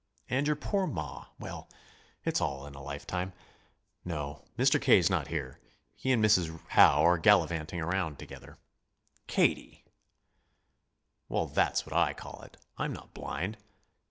[0.31, 1.69] And your poor ma...well,
[2.25, 3.33] it's all in a lifetime!
[4.03, 4.81] No; Mr.
[4.81, 5.59] K.'s not here.
[5.93, 6.59] He and Mrs.
[6.69, 8.57] Howe are gallivanting around together."
[9.27, 9.85] "Katie!"
[11.29, 12.57] "Well, that's what I call it.
[12.79, 13.57] I'm not blind.